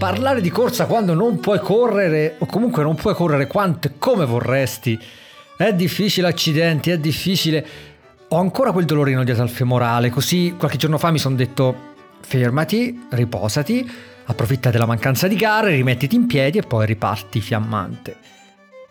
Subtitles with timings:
[0.00, 4.24] parlare di corsa quando non puoi correre o comunque non puoi correre quanto e come
[4.24, 4.98] vorresti.
[5.58, 7.66] È difficile, accidenti, è difficile.
[8.28, 11.74] Ho ancora quel dolorino dietro al femorale, così qualche giorno fa mi sono detto
[12.22, 13.86] fermati, riposati,
[14.24, 18.16] approfitta della mancanza di gare, rimettiti in piedi e poi riparti fiammante.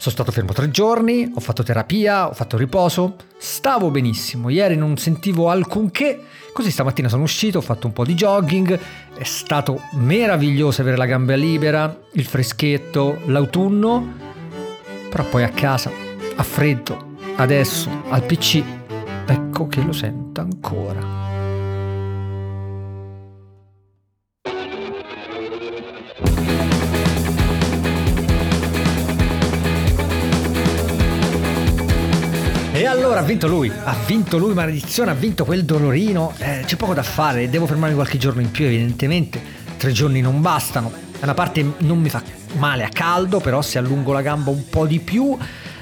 [0.01, 4.95] Sono stato fermo tre giorni, ho fatto terapia, ho fatto riposo, stavo benissimo, ieri non
[4.95, 6.23] sentivo alcunché,
[6.53, 8.79] così stamattina sono uscito, ho fatto un po' di jogging,
[9.13, 14.13] è stato meraviglioso avere la gamba libera, il freschetto, l'autunno,
[15.09, 15.91] però poi a casa,
[16.33, 18.63] a freddo, adesso, al PC,
[19.25, 21.28] ecco che lo sento ancora.
[33.19, 36.33] Ha vinto lui, ha vinto lui, maledizione, ha vinto quel dolorino.
[36.37, 39.41] Eh, c'è poco da fare, devo fermarmi qualche giorno in più, evidentemente.
[39.75, 40.89] Tre giorni non bastano.
[40.89, 42.23] Da una parte non mi fa
[42.55, 45.37] male a caldo, però se allungo la gamba un po' di più,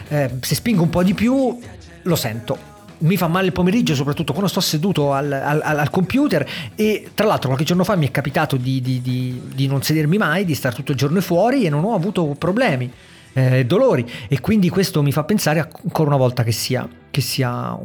[0.08, 1.60] eh, se spingo un po' di più,
[2.02, 2.58] lo sento.
[3.00, 6.44] Mi fa male il pomeriggio, soprattutto quando sto seduto al, al, al computer.
[6.74, 10.18] E tra l'altro, qualche giorno fa mi è capitato di, di, di, di non sedermi
[10.18, 12.92] mai, di stare tutto il giorno fuori e non ho avuto problemi
[13.34, 17.78] eh, dolori e quindi questo mi fa pensare ancora una volta che sia, che sia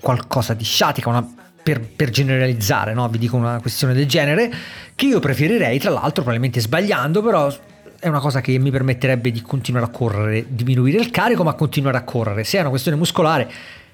[0.00, 3.08] qualcosa di sciatica, una, per, per, generalizzare, no?
[3.08, 4.52] vi dico una questione del genere,
[4.94, 7.52] che io preferirei, tra l'altro probabilmente sbagliando, però
[7.98, 11.96] è una cosa che mi permetterebbe di continuare a correre, diminuire il carico, ma continuare
[11.96, 12.44] a correre.
[12.44, 13.50] Se è una questione muscolare,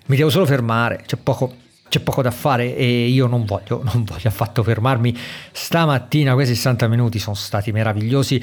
[0.06, 1.54] mi devo solo fermare, c'è poco,
[1.88, 5.16] c'è poco da fare e io non voglio, non voglio affatto fermarmi.
[5.52, 8.42] Stamattina quei 60 minuti sono stati meravigliosi.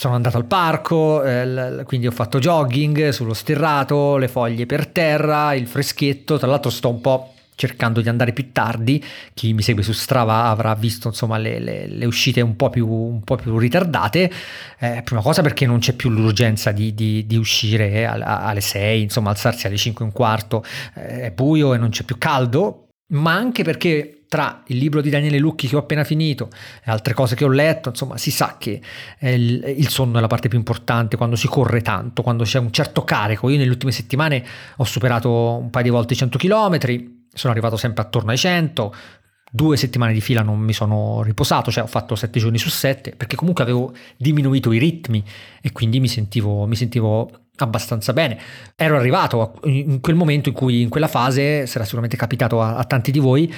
[0.00, 5.52] Sono andato al parco, eh, quindi ho fatto jogging sullo sterrato, le foglie per terra,
[5.52, 6.38] il freschetto.
[6.38, 9.04] Tra l'altro sto un po' cercando di andare più tardi.
[9.34, 12.88] Chi mi segue su Strava avrà visto insomma le, le, le uscite un po' più,
[12.88, 14.32] un po più ritardate.
[14.78, 19.28] Eh, prima cosa perché non c'è più l'urgenza di, di, di uscire alle 6, insomma
[19.28, 20.64] alzarsi alle 5 e un quarto.
[20.94, 25.10] Eh, è buio e non c'è più caldo, ma anche perché tra il libro di
[25.10, 26.50] Daniele Lucchi che ho appena finito
[26.84, 28.80] e altre cose che ho letto, insomma, si sa che
[29.18, 33.02] il, sonno è la parte più importante quando si corre tanto, quando c'è un certo
[33.02, 33.48] carico.
[33.48, 34.44] Io nelle ultime settimane
[34.76, 36.78] ho superato un paio di volte i 100 km,
[37.34, 38.94] sono arrivato sempre attorno ai 100,
[39.50, 43.16] due settimane di fila non mi sono riposato, cioè ho fatto sette giorni su sette,
[43.16, 45.24] perché comunque avevo diminuito i ritmi
[45.60, 48.38] e quindi mi sentivo, mi sentivo abbastanza bene.
[48.76, 52.84] Ero arrivato in quel momento in cui in quella fase, sarà sicuramente capitato a, a
[52.84, 53.52] tanti di voi,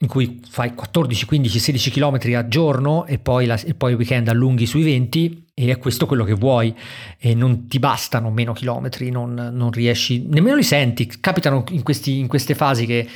[0.00, 3.96] in cui fai 14, 15, 16 km a giorno e poi, la, e poi il
[3.96, 6.72] weekend allunghi sui 20 e è questo quello che vuoi.
[7.18, 12.18] E non ti bastano meno chilometri, non, non riesci, nemmeno li senti, capitano in, questi,
[12.18, 13.08] in queste fasi che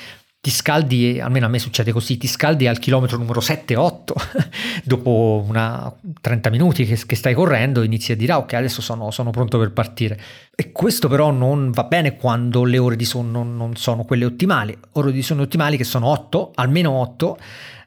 [0.42, 4.00] ti scaldi, almeno a me succede così, ti scaldi al chilometro numero 7-8,
[4.82, 9.12] dopo una 30 minuti che, che, stai correndo inizi a dire ah, ok adesso sono,
[9.12, 10.20] sono, pronto per partire.
[10.56, 14.76] E questo però non va bene quando le ore di sonno non sono quelle ottimali,
[14.94, 17.38] ore di sonno ottimali che sono 8, almeno 8.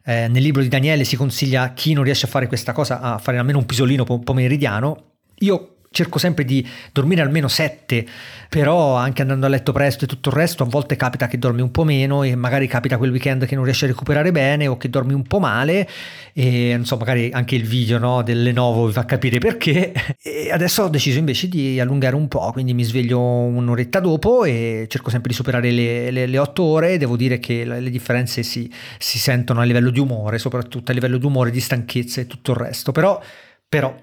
[0.06, 3.02] Eh, nel libro di Daniele si consiglia a chi non riesce a fare questa cosa
[3.02, 5.08] a fare almeno un pisolino pomeridiano.
[5.40, 8.06] Io cerco sempre di dormire almeno 7,
[8.50, 11.62] però anche andando a letto presto e tutto il resto, a volte capita che dormi
[11.62, 14.76] un po' meno e magari capita quel weekend che non riesci a recuperare bene o
[14.76, 15.88] che dormi un po' male
[16.34, 19.94] e non so, magari anche il video no, del Lenovo vi fa capire perché.
[20.22, 24.88] E adesso ho deciso invece di allungare un po', quindi mi sveglio un'oretta dopo e
[24.90, 26.98] cerco sempre di superare le, le, le 8 ore.
[26.98, 31.18] Devo dire che le differenze si, si sentono a livello di umore, soprattutto a livello
[31.18, 33.22] di umore, di stanchezza e tutto il resto, però,
[33.70, 33.96] però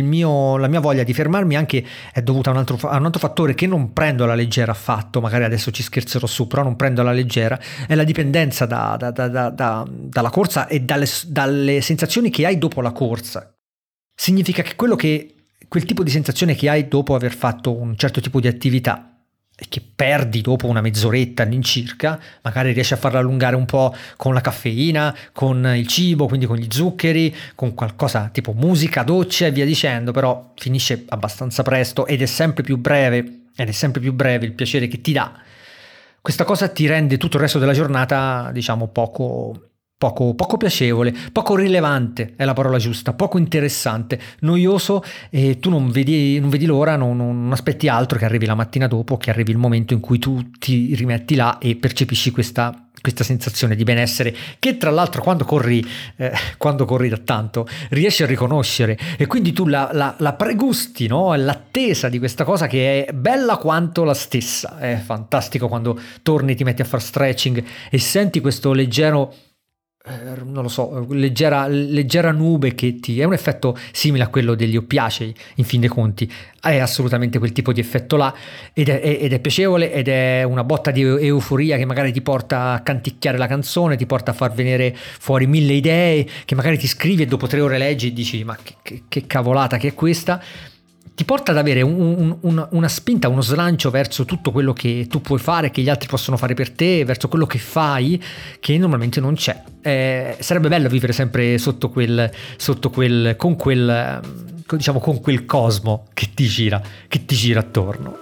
[0.00, 3.20] mio, la mia voglia di fermarmi anche è dovuta a un, altro, a un, altro,
[3.20, 7.02] fattore che non prendo alla leggera affatto, magari adesso ci scherzerò su, però non prendo
[7.02, 12.46] alla leggera, è la dipendenza da, da, da, dalla corsa e dalle, dalle, sensazioni che
[12.46, 13.54] hai dopo la corsa.
[14.14, 15.34] Significa che, che
[15.68, 19.11] quel tipo di sensazione che hai dopo aver fatto un certo tipo di attività
[19.68, 24.40] che perdi dopo una mezz'oretta all'incirca, magari riesci a farla allungare un po' con la
[24.40, 29.64] caffeina, con il cibo, quindi con gli zuccheri, con qualcosa tipo musica, doccia e via
[29.64, 34.46] dicendo, però finisce abbastanza presto ed è sempre più breve, ed è sempre più breve
[34.46, 35.32] il piacere che ti dà.
[36.20, 39.71] Questa cosa ti rende tutto il resto della giornata, diciamo, poco
[40.02, 45.00] poco, poco, piacevole, poco rilevante è la parola giusta, poco interessante, noioso
[45.30, 48.88] e tu non vedi, non vedi l'ora, non, non, aspetti altro che arrivi la mattina
[48.88, 53.22] dopo, che arrivi il momento in cui tu ti rimetti là e percepisci questa, questa
[53.22, 58.26] sensazione di benessere che tra l'altro quando corri, eh, quando corri da tanto riesci a
[58.26, 61.32] riconoscere e quindi tu la, la, la pregusti, no?
[61.36, 66.64] l'attesa di questa cosa che è bella quanto la stessa, è fantastico quando torni, ti
[66.64, 69.32] metti a fare stretching e senti questo leggero
[70.04, 73.20] non lo so, leggera, leggera, nube che ti...
[73.20, 77.52] è un effetto simile a quello degli oppiacei, in fin dei conti, è assolutamente quel
[77.52, 78.34] tipo di effetto là
[78.72, 82.72] ed è, ed è piacevole ed è una botta di euforia che magari ti porta
[82.72, 86.88] a canticchiare la canzone, ti porta a far venire fuori mille idee, che magari ti
[86.88, 89.94] scrivi e dopo tre ore leggi e dici ma che, che, che cavolata che è
[89.94, 90.42] questa
[91.14, 95.20] ti porta ad avere un, un, una spinta, uno slancio verso tutto quello che tu
[95.20, 98.22] puoi fare, che gli altri possono fare per te, verso quello che fai,
[98.60, 99.62] che normalmente non c'è.
[99.82, 104.20] Eh, sarebbe bello vivere sempre sotto quel, sotto quel, con quel,
[104.70, 108.18] diciamo, con quel cosmo che ti gira, che ti gira attorno.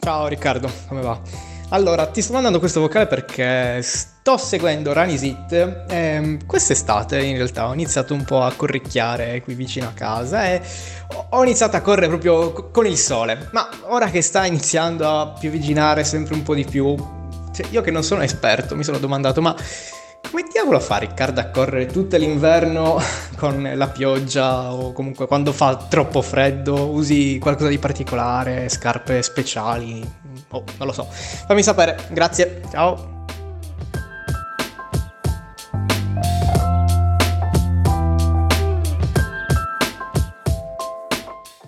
[0.00, 1.53] Ciao Riccardo, come va?
[1.74, 5.86] Allora, ti sto mandando questo vocale perché sto seguendo Ranisit.
[5.88, 10.62] Ehm, quest'estate in realtà ho iniziato un po' a corricchiare qui vicino a casa e
[11.30, 13.48] ho iniziato a correre proprio con il sole.
[13.50, 16.94] Ma ora che sta iniziando a piovigginare sempre un po' di più,
[17.52, 19.56] cioè io che non sono esperto mi sono domandato ma
[20.30, 23.00] come diavolo fa Riccardo a correre tutto l'inverno
[23.36, 26.90] con la pioggia o comunque quando fa troppo freddo?
[26.90, 30.22] Usi qualcosa di particolare, scarpe speciali?
[30.54, 31.06] Oh, non lo so.
[31.10, 31.96] Fammi sapere.
[32.10, 32.60] Grazie.
[32.70, 33.12] Ciao.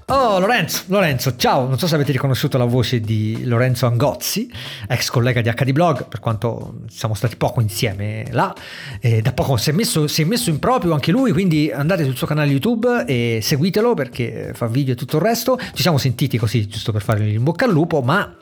[0.09, 4.49] Oh Lorenzo, Lorenzo, ciao, non so se avete riconosciuto la voce di Lorenzo Angozzi,
[4.87, 8.55] ex collega di HD Blog, per quanto siamo stati poco insieme là,
[9.01, 12.05] e da poco si è, messo, si è messo in proprio anche lui, quindi andate
[12.05, 15.99] sul suo canale YouTube e seguitelo perché fa video e tutto il resto, ci siamo
[15.99, 18.33] sentiti così giusto per fargli in bocca al lupo, ma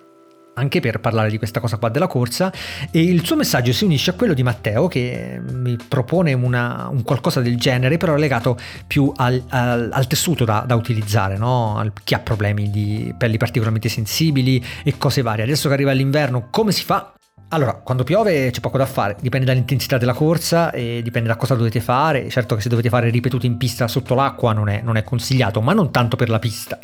[0.55, 2.53] anche per parlare di questa cosa qua della corsa
[2.91, 7.03] e il suo messaggio si unisce a quello di Matteo che mi propone una, un
[7.03, 8.57] qualcosa del genere però legato
[8.87, 11.77] più al, al, al tessuto da, da utilizzare no?
[11.77, 16.49] Al, chi ha problemi di pelli particolarmente sensibili e cose varie adesso che arriva l'inverno
[16.51, 17.13] come si fa?
[17.49, 21.55] Allora, quando piove c'è poco da fare, dipende dall'intensità della corsa e dipende da cosa
[21.55, 22.29] dovete fare.
[22.29, 25.61] Certo che se dovete fare ripetute in pista sotto l'acqua non è, non è consigliato,
[25.61, 26.81] ma non tanto per la pista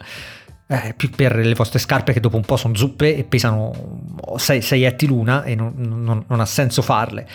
[0.70, 4.04] eh, più per le vostre scarpe che dopo un po' sono zuppe e pesano
[4.36, 7.26] 6 etti l'una e non, non, non, ha senso farle.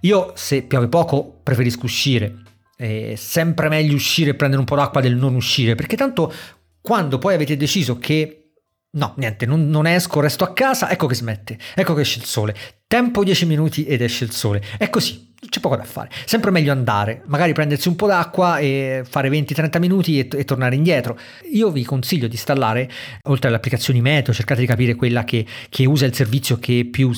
[0.00, 2.42] Io se piove poco preferisco uscire,
[2.74, 6.32] è sempre meglio uscire e prendere un po' d'acqua del non uscire, perché tanto
[6.80, 8.54] quando poi avete deciso che
[8.90, 12.24] no, niente, non, non esco, resto a casa, ecco che smette, ecco che esce il
[12.24, 12.56] sole.
[12.88, 14.64] Tempo 10 minuti ed esce il sole.
[14.76, 16.10] È così, c'è poco da fare.
[16.26, 20.74] Sempre meglio andare, magari prendersi un po' d'acqua e fare 20-30 minuti e, e, tornare
[20.74, 21.18] indietro.
[21.52, 22.90] Io vi consiglio di installare,
[23.24, 27.12] oltre alle applicazioni meteo, cercate di capire quella che, che usa il servizio che più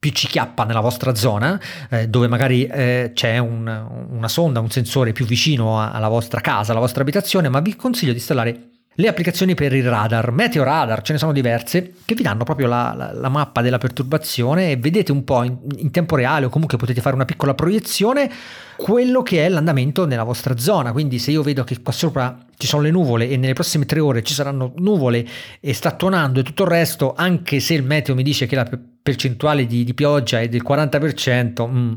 [0.00, 3.66] più ci chiappa nella vostra zona, eh, dove magari eh, c'è un,
[4.08, 8.12] una sonda, un sensore più vicino alla vostra casa, alla vostra abitazione, ma vi consiglio
[8.12, 12.22] di installare le applicazioni per il radar, Meteo Radar, ce ne sono diverse, che vi
[12.22, 16.16] danno proprio la, la, la mappa della perturbazione e vedete un po' in, in, tempo
[16.16, 18.30] reale o comunque potete fare una piccola proiezione
[18.76, 20.92] quello che è l'andamento nella vostra zona.
[20.92, 24.00] Quindi se io vedo che qua sopra ci sono le nuvole e nelle prossime tre
[24.00, 25.26] ore ci saranno nuvole
[25.60, 28.68] e sta tuonando e tutto il resto, anche se il meteo mi dice che la
[29.02, 31.92] percentuale di, di pioggia è del 40%, mm.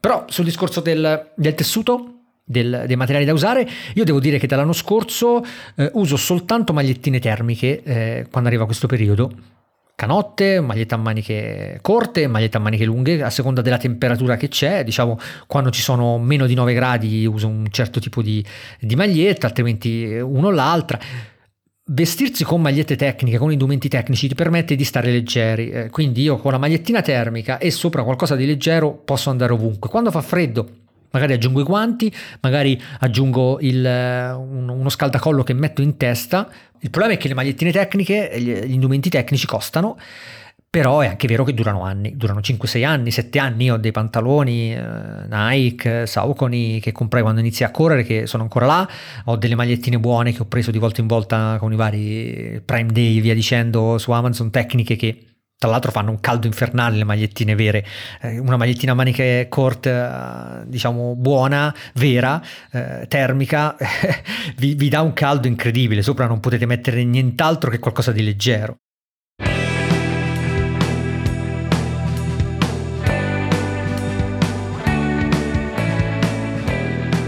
[0.00, 2.17] però sul discorso del, del tessuto
[2.48, 3.68] del, dei materiali da usare.
[3.94, 5.44] Io devo dire che dall'anno scorso
[5.76, 9.30] eh, uso soltanto magliettine termiche eh, quando arriva questo periodo.
[9.94, 14.84] Canotte, maglietta a maniche corte, maglietta a maniche lunghe, a seconda della temperatura che c'è.
[14.84, 18.44] Diciamo, quando ci sono meno di 9 gradi uso un certo tipo di,
[18.78, 21.00] di maglietta, altrimenti uno o l'altra.
[21.90, 25.70] Vestirsi con magliette tecniche, con indumenti tecnici, ti permette di stare leggeri.
[25.70, 29.90] Eh, quindi io con la magliettina termica e sopra qualcosa di leggero posso andare ovunque.
[29.90, 35.96] Quando fa freddo Magari aggiungo i guanti, magari aggiungo il, uno scaldacollo che metto in
[35.96, 36.48] testa.
[36.80, 39.96] Il problema è che le magliettine tecniche, gli indumenti tecnici costano,
[40.70, 43.64] però è anche vero che durano anni, durano 5-6 anni, 7 anni.
[43.64, 44.82] Io ho dei pantaloni eh,
[45.28, 48.88] Nike, Saucony che comprai quando iniziai a correre, che sono ancora là.
[49.24, 52.92] Ho delle magliettine buone che ho preso di volta in volta con i vari Prime
[52.92, 55.22] Day, via dicendo, su Amazon, tecniche che
[55.58, 57.84] tra l'altro fanno un caldo infernale le magliettine vere,
[58.22, 63.74] eh, una magliettina a maniche corte, eh, diciamo buona, vera, eh, termica,
[64.56, 68.76] vi, vi dà un caldo incredibile, sopra non potete mettere nient'altro che qualcosa di leggero.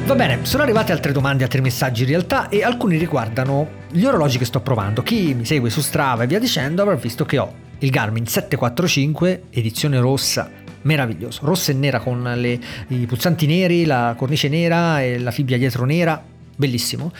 [0.07, 4.39] Va bene, sono arrivate altre domande, altri messaggi in realtà e alcuni riguardano gli orologi
[4.39, 5.03] che sto provando.
[5.03, 9.43] Chi mi segue su Strava e via dicendo avrà visto che ho il Garmin 745
[9.51, 10.51] edizione rossa
[10.83, 12.59] meraviglioso, rossa e nera con le,
[12.89, 16.23] i pulsanti neri, la cornice nera e la fibbia dietro nera,
[16.57, 17.13] bellissimo.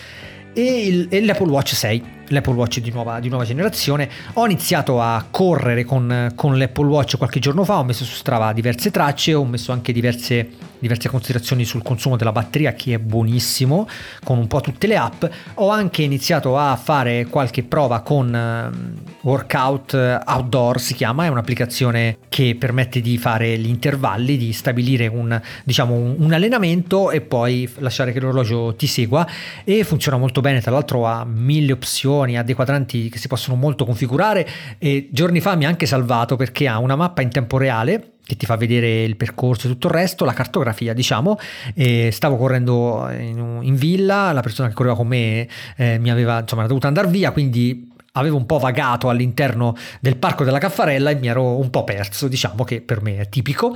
[0.53, 4.09] E, il, e l'Apple Watch 6 l'Apple Watch di nuova, di nuova generazione.
[4.35, 8.53] Ho iniziato a correre con, con, l'Apple Watch qualche giorno fa, ho messo su Strava
[8.53, 13.89] diverse tracce, ho messo anche diverse, diverse considerazioni sul consumo della batteria che è buonissimo,
[14.25, 15.25] con un po' tutte le app.
[15.55, 22.19] Ho anche iniziato a fare qualche prova con ehm, Workout Outdoor, si chiama, è un'applicazione
[22.29, 28.13] che permette di fare gli intervalli, di stabilire un, diciamo, un allenamento e poi lasciare
[28.13, 29.27] che l'orologio ti segua
[29.65, 33.57] e funziona molto bene, tra l'altro ha mille opzioni, ha dei quadranti che si possono
[33.57, 34.47] molto configurare
[34.79, 38.37] e giorni fa mi ha anche salvato perché ha una mappa in tempo reale che
[38.37, 41.37] ti fa vedere il percorso e tutto il resto, la cartografia diciamo,
[41.75, 46.39] e stavo correndo in, in, villa, la persona che correva con me eh, mi aveva,
[46.39, 51.11] insomma, era dovuta andare via, quindi avevo un po' vagato all'interno del parco della Caffarella
[51.11, 53.75] e mi ero un po' perso, diciamo che per me è tipico.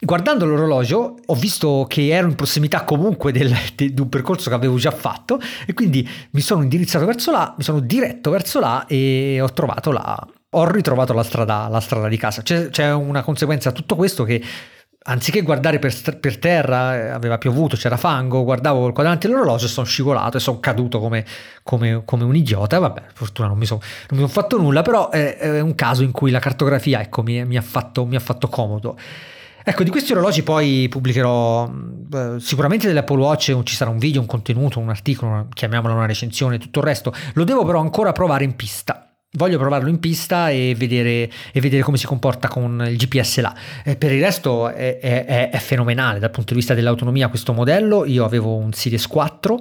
[0.00, 4.54] Guardando l'orologio ho visto che ero in prossimità comunque del, de, di un percorso che
[4.54, 8.86] avevo già fatto e quindi mi sono indirizzato verso là, mi sono diretto verso là
[8.86, 12.42] e ho trovato la, ho ritrovato la strada, la strada di casa.
[12.42, 14.40] C'è, c'è, una conseguenza a tutto questo che
[15.10, 19.68] anziché guardare per, per, terra, eh, aveva piovuto, c'era fango, guardavo il quadrante dell'orologio e
[19.68, 21.24] sono scivolato e sono caduto come,
[21.64, 22.78] come, come un idiota.
[22.78, 23.80] Vabbè, fortuna non mi sono
[24.28, 27.62] fatto nulla, però è, è, un caso in cui la cartografia ecco, mi, mi, ha
[27.62, 28.96] fatto, mi ha fatto comodo.
[29.68, 31.70] Ecco, di questi orologi poi pubblicherò
[32.10, 36.06] eh, sicuramente dell'Apple Watch, ci sarà un video, un contenuto, un articolo, una, chiamiamolo una
[36.06, 37.12] recensione, tutto il resto.
[37.34, 39.14] Lo devo però ancora provare in pista.
[39.32, 43.54] Voglio provarlo in pista e vedere, e vedere come si comporta con il GPS là.
[43.84, 48.06] Eh, per il resto è, è, è, fenomenale dal punto di vista dell'autonomia questo modello.
[48.06, 49.58] Io avevo un Series 4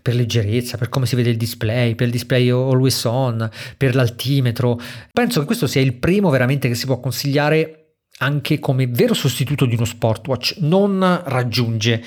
[0.00, 4.78] per leggerezza, per come si vede il display, per il display always on, per l'altimetro.
[5.12, 7.87] Penso che questo sia il primo veramente che si può consigliare
[8.18, 12.02] anche come vero sostituto di uno smartwatch, non raggiunge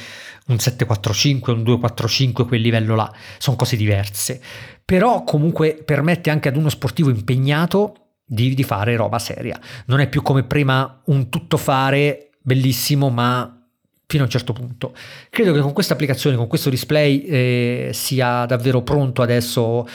[0.47, 4.41] un 745, un 245, quel livello là, sono cose diverse,
[4.83, 10.09] però comunque permette anche ad uno sportivo impegnato di, di fare roba seria, non è
[10.09, 13.55] più come prima un tuttofare bellissimo ma
[14.07, 14.93] fino a un certo punto.
[15.29, 19.87] Credo che con questa applicazione, con questo display eh, sia davvero pronto adesso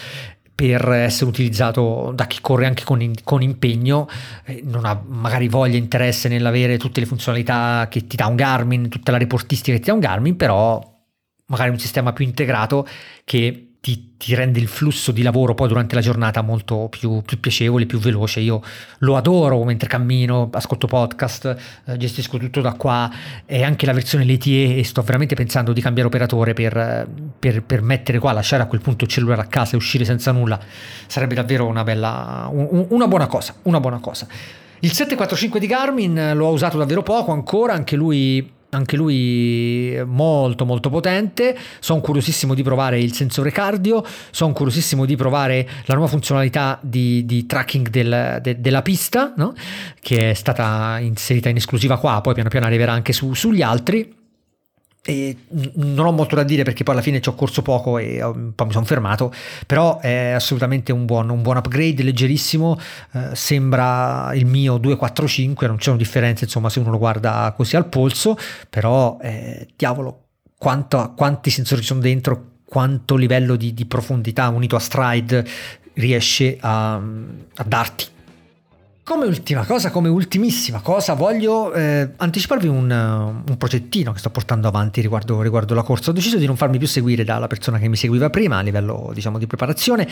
[0.57, 4.09] per essere utilizzato da chi corre anche con, con impegno,
[4.47, 8.89] eh, non ha magari voglia, interesse nell'avere tutte le funzionalità che ti dà un Garmin,
[8.89, 10.83] tutta la reportistica che ti dà un Garmin, però
[11.49, 12.89] magari un sistema più integrato
[13.25, 17.39] che ti, ti, rende il flusso di lavoro poi durante la giornata molto più, più,
[17.39, 18.41] piacevole, più veloce.
[18.41, 18.61] Io
[18.99, 23.11] lo adoro mentre cammino, ascolto podcast, eh, gestisco tutto da qua
[23.45, 27.83] e anche la versione LTE e sto veramente pensando di cambiare operatore per, per, per,
[27.83, 30.59] mettere qua, lasciare a quel punto il cellulare a casa e uscire senza nulla.
[31.07, 34.27] Sarebbe davvero una bella, un, una buona cosa, una buona cosa.
[34.81, 40.91] Il 745 di Garmin l'ho usato davvero poco ancora, anche lui anche lui molto molto
[40.91, 41.57] potente.
[41.81, 47.25] Sono curiosissimo di provare il sensore cardio, sono curiosissimo di provare la nuova funzionalità di,
[47.25, 49.55] di tracking del, de, della pista, no?
[50.01, 54.25] che è stata inserita in esclusiva qua, poi piano piano arriverà anche su, sugli altri.
[55.07, 55.37] E
[55.75, 58.19] non ho molto da dire perché poi alla fine ci ho corso poco e
[58.55, 59.33] poi mi sono fermato,
[59.67, 62.79] però è assolutamente un buon, un buon upgrade, leggerissimo,
[63.13, 67.77] eh, sembra il mio 245, non c'è una differenza insomma se uno lo guarda così
[67.77, 68.37] al polso,
[68.69, 70.23] però eh, diavolo
[70.59, 75.47] quanto, quanti sensori ci sono dentro, quanto livello di, di profondità unito a Stride
[75.95, 78.15] riesce a, a darti.
[79.07, 84.67] Come ultima cosa, come ultimissima cosa, voglio eh, anticiparvi un, un, progettino che sto portando
[84.67, 86.11] avanti riguardo, riguardo, la corsa.
[86.11, 89.13] Ho deciso di non farmi più seguire dalla persona che mi seguiva prima a livello
[89.15, 90.09] diciamo, di preparazione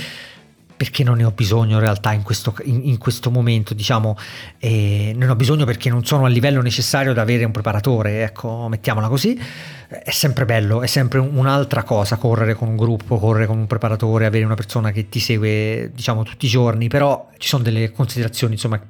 [0.76, 4.16] perché non ne ho bisogno in realtà in questo, in, in questo momento, diciamo,
[4.58, 8.66] eh, non ho bisogno perché non sono a livello necessario da avere un preparatore, ecco,
[8.68, 9.40] mettiamola così.
[9.86, 14.26] È sempre bello, è sempre un'altra cosa correre con un gruppo, correre con un preparatore,
[14.26, 18.54] avere una persona che ti segue, diciamo, tutti i giorni, però ci sono delle considerazioni,
[18.54, 18.80] insomma,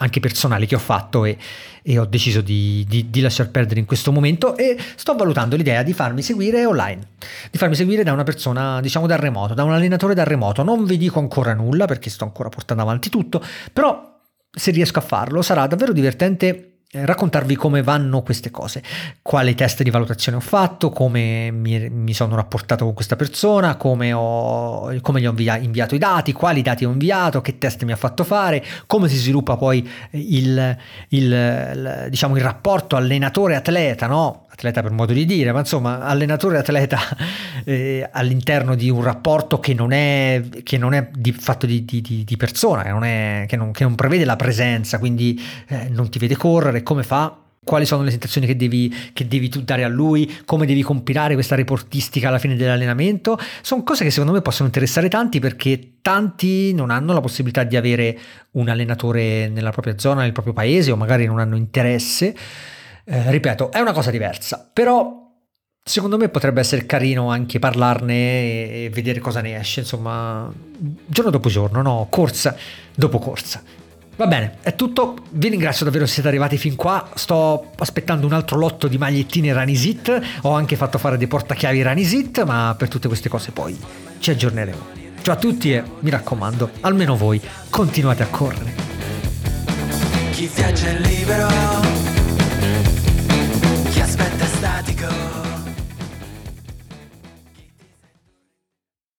[0.00, 1.36] anche personali che ho fatto e,
[1.82, 5.82] e ho deciso di, di, di, lasciar perdere in questo momento e sto valutando l'idea
[5.82, 7.08] di farmi seguire online,
[7.50, 10.62] di farmi seguire da una persona, diciamo da remoto, da un allenatore da remoto.
[10.62, 13.42] Non vi dico ancora nulla perché sto ancora portando avanti tutto,
[13.72, 14.18] però
[14.50, 18.82] se riesco a farlo sarà davvero divertente raccontarvi come vanno queste cose,
[19.22, 24.12] quali test di valutazione ho fatto, come mi, mi sono rapportato con questa persona, come,
[24.12, 27.92] ho, come gli ho invia, inviato i dati, quali dati ho inviato, che test mi
[27.92, 30.76] ha fatto fare, come si sviluppa poi il,
[31.10, 31.26] il,
[31.70, 34.46] il, diciamo, il rapporto allenatore-atleta, no?
[34.60, 36.98] Atleta per modo di dire, ma insomma allenatore-atleta
[37.64, 42.00] eh, all'interno di un rapporto che non è, che non è di, fatto di, di,
[42.00, 46.10] di persona, che non, è, che, non, che non, prevede la presenza, quindi eh, non
[46.10, 47.36] ti vede correre, come fa?
[47.62, 51.34] quali sono le sensazioni che devi, che devi tu dare a lui, come devi compilare
[51.34, 53.38] questa reportistica alla fine dell'allenamento.
[53.60, 57.76] Sono cose che secondo me possono interessare tanti perché tanti non hanno la possibilità di
[57.76, 58.18] avere
[58.52, 62.34] un allenatore nella propria zona, nel proprio paese o magari non hanno interesse.
[63.12, 65.28] Eh, ripeto, è una cosa diversa, però
[65.82, 70.48] secondo me potrebbe essere carino anche parlarne e vedere cosa ne esce, insomma,
[71.06, 72.06] giorno dopo giorno, no?
[72.08, 72.54] Corsa
[72.94, 73.60] dopo corsa.
[74.14, 75.16] Va bene, è tutto.
[75.30, 77.08] Vi ringrazio davvero se siete arrivati fin qua.
[77.14, 80.20] Sto aspettando un altro lotto di magliettine Ranisit.
[80.42, 83.76] Ho anche fatto fare dei portachiavi Ranisit, ma per tutte queste cose poi
[84.20, 84.98] ci aggiorneremo.
[85.22, 87.40] Ciao a tutti e mi raccomando, almeno voi
[87.70, 88.72] continuate a correre.
[90.30, 91.89] Chi viaggia è libero